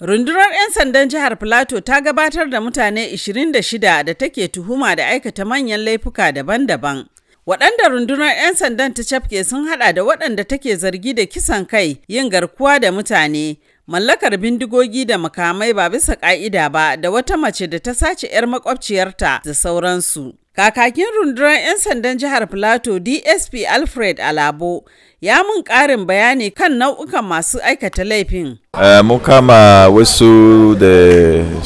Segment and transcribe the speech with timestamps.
[0.00, 5.44] Rundunar 'yan sandan jihar Filato ta gabatar da mutane 26 da take tuhuma da aikata
[5.44, 7.04] manyan laifuka daban-daban.
[7.46, 12.00] Waɗanda rundunar 'yan sandan ta cafke sun hada da waɗanda take zargi da kisan kai,
[12.08, 13.56] yin garkuwa da mutane,
[13.90, 18.46] mallakar bindigogi da makamai ba bisa ƙa'ida ba da wata mace da ta sace 'yar
[18.46, 20.32] makwabciyarta da sauransu.
[20.54, 24.84] Kakakin rundunar 'yan sandan jihar Filato DSP Alfred Alabo
[25.20, 28.58] ya mun ƙarin bayani kan nau'ukan masu aikata laifin.
[28.78, 30.94] Uh, mun kama wasu da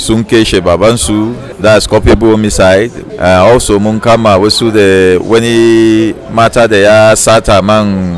[0.00, 2.88] sun keshe babansu da culpable homicide
[3.20, 8.16] uh, also mun kama wasu da wani mata da ya sata man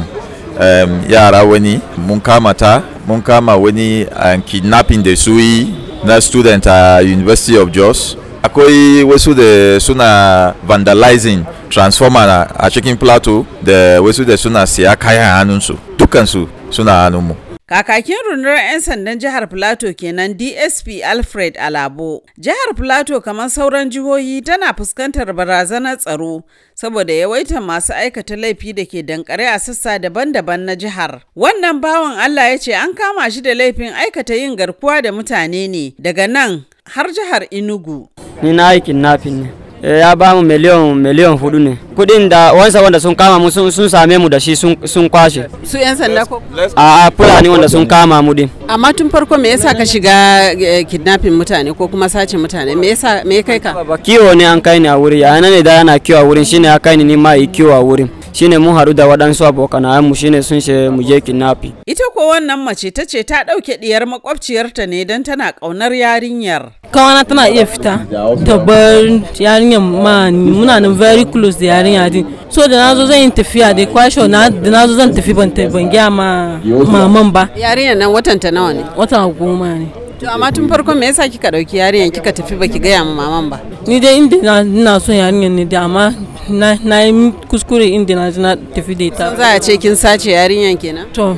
[0.63, 5.74] um, yara wani mun kama ta mun kama wani uh, kidnapping da su yi
[6.05, 8.16] na student a university of jos.
[8.42, 15.30] Akwai wasu da suna vandalizing transformer a cikin plateau da wasu da suna siya kayan
[15.38, 15.79] hannunsu.
[15.98, 17.46] Dukansu suna hannunmu.
[17.66, 22.23] Kakakin rundunar 'yan sandan jihar Filato kenan DSP Alfred Alabo.
[22.38, 26.43] Jihar Filato kamar sauran jihohi tana fuskantar barazanar tsaro
[26.79, 31.26] saboda yawaitar masu aikata laifi da ke dankare a sassa daban-daban na jihar.
[31.35, 35.66] Wannan bawan Allah ya ce an kama shi da laifin aikata yin garkuwa da mutane
[35.66, 36.63] ne daga nan
[36.95, 38.07] har jihar Enugu.
[38.46, 39.66] Ni na yi kidnapping ne.
[39.87, 41.79] Ya ba mu miliyan miliyan huɗu ne.
[41.96, 45.46] Kudin da wansa wanda sun kama mu sun same mu da shi sun kwashe.
[45.65, 46.42] Su yan sanda ko?
[46.76, 48.48] A fulani wanda sun kama mu din.
[48.68, 50.54] Amma tun farko me yasa ka shiga
[50.90, 52.74] kidnapping mutane ko kuma sace mutane?
[52.76, 53.74] Me yasa me kai ka?
[54.02, 55.20] Kiwo ne an kai ni a wuri.
[55.20, 56.45] Yana ne da yana kiwo a wurin?
[56.45, 58.09] Shine ya kai ni ni ma yi kiwo a wurin.
[58.32, 61.73] Shine mun haɗu da waɗansu abokanayen mu shine sun ce mu je kidnapping.
[61.87, 66.69] Ita ko wannan mace ta ce ta ɗauke ɗiyar makwabciyarta ne don tana ƙaunar yarinyar.
[66.97, 68.00] Kawana tana iya fita
[68.47, 69.05] ta bar
[69.39, 72.25] yarinyar ma muna nan very close da yarinya din.
[72.49, 75.34] So da na zo zan yi tafiya da kwasho na da na zo zan tafi
[75.37, 77.50] ban ban gya ma maman ba.
[77.56, 78.81] Yarinyar nan watan ta nawa ne?
[78.97, 79.87] Wata goma ne.
[80.21, 83.50] To amma tun farko me yasa kika ɗauki yarinyar kika tafi baki gaya ma maman
[83.50, 83.60] ba?
[83.87, 86.15] Ni dai inda ina son yarinyar ne da amma
[86.49, 89.37] na yi kuskure inda na na tafi da ita.
[89.37, 91.12] Za a ce kin sace yarinyar kenan?
[91.12, 91.37] To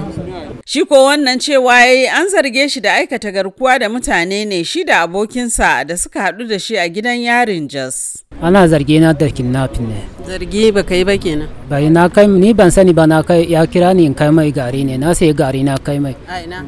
[0.68, 4.84] Shi ko wannan cewa yayi an zarge shi da aikata garkuwa da mutane ne shi
[4.84, 8.20] da abokinsa da suka haɗu da shi a gidan yarin Jos.
[8.42, 10.04] Ana zarge na da kidnapping ne.
[10.28, 11.48] Zargi ba kai ba kenan.
[11.70, 14.52] Bai na kai ni ban sani ba na kai ya kira ni in kai mai
[14.52, 16.12] gari ne na sai gari na kai mai.
[16.28, 16.60] A ina?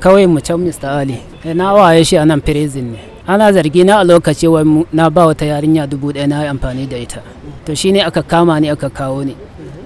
[0.00, 0.88] Kawai mu can Mr.
[0.88, 1.20] Ali.
[1.52, 2.98] Na waye shi a nan prison ne.
[3.28, 6.88] Ana zargi na a lokaci wai na ba wata yarinya dubu ɗaya na yi amfani
[6.88, 7.20] da ita.
[7.66, 9.36] To shine aka kama ni aka kawo ni.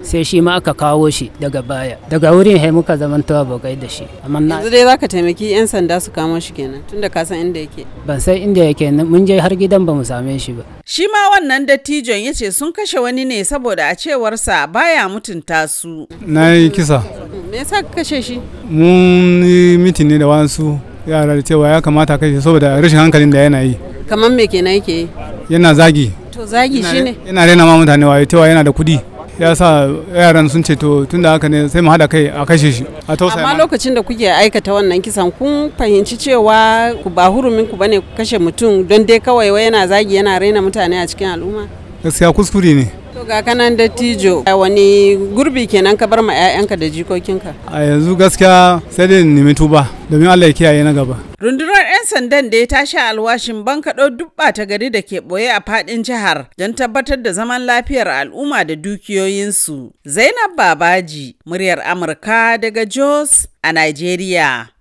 [0.02, 1.96] Sai shi ma aka kawo shi daga baya.
[2.10, 4.04] Daga wurin hai muka zamanto abokai da shi.
[4.24, 7.60] Amma yanzu dai zaka taimaki yan sanda su kamo shi kenan tunda ka san inda
[7.60, 7.86] yake.
[8.06, 10.62] Ban san inda yake mun je har gidan ba mu same shi ba.
[10.84, 15.68] Shi ma wannan dattijon ya ce sun kashe wani ne saboda a cewarsa baya mutunta
[15.68, 16.06] su.
[16.26, 17.02] Na yi kisa.
[17.50, 18.40] Me yasa ka kashe shi?
[18.70, 23.30] Mun yi mitin ne da wasu yara da cewa ya kamata kashe saboda rashin hankalin
[23.30, 23.78] da yana yi.
[24.08, 25.08] Kamar me kenan yake yi?
[25.48, 26.10] Yana zagi.
[26.32, 29.11] To zagi shine yana rena ma mutane waye cewa yana da kuɗi
[29.42, 32.70] ya sa yaran sun ce to tunda haka ne sai mu haɗa kai a kashe
[32.72, 37.26] shi a tausaya amma lokacin da kuke aikata wannan kisan kun fahimci cewa ku ba
[37.26, 40.62] hurumin ku ba ne ku kashe mutum don dai kawai wai yana zagi yana raina
[40.62, 41.66] mutane a cikin al'umma?
[42.04, 43.01] Gaskiya kuskure ne.
[43.22, 47.54] To ga kanan dattijo wani gurbi kenan ka bar ma 'ya'yanka da jikokinka?
[47.70, 51.22] A yanzu gaskiya sai dai nemi tuba domin Allah ya kiyaye na gaba.
[51.38, 55.60] Rundunar 'yan sandan da ya tashi alwashin bankaɗo duk ɓata gari da ke ɓoye a
[55.62, 59.92] faɗin jihar don tabbatar da zaman lafiyar al'umma da dukiyoyinsu.
[60.06, 64.71] Zainab babaji muryar amurka daga jos a nigeria.